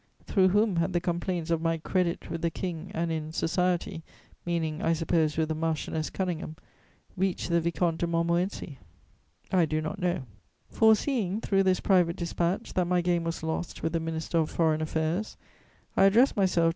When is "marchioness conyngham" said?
5.53-6.57